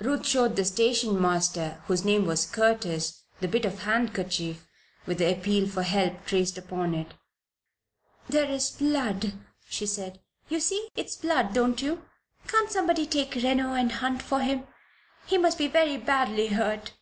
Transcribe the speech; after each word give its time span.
Ruth 0.00 0.26
showed 0.26 0.56
the 0.56 0.64
station 0.64 1.22
master, 1.22 1.80
whose 1.86 2.04
name 2.04 2.26
was 2.26 2.46
Curtis, 2.46 3.22
the 3.40 3.46
bit 3.46 3.64
of 3.64 3.82
handkerchief 3.84 4.66
with 5.06 5.18
the 5.18 5.30
appeal 5.30 5.68
for 5.68 5.84
help 5.84 6.26
traced 6.26 6.58
upon 6.58 6.94
it. 6.96 7.14
"That 8.28 8.50
is 8.50 8.72
blood," 8.72 9.34
she 9.68 9.86
said. 9.86 10.20
"You 10.48 10.58
see 10.58 10.88
it's 10.96 11.14
blood, 11.14 11.54
don't 11.54 11.80
you? 11.80 12.02
Can't 12.48 12.72
somebody 12.72 13.06
take 13.06 13.36
Reno 13.36 13.72
and 13.74 13.92
hunt 13.92 14.20
for 14.20 14.40
him? 14.40 14.66
He 15.26 15.38
must 15.38 15.56
be 15.58 15.68
very 15.68 15.96
badly 15.96 16.48
hurt." 16.48 16.94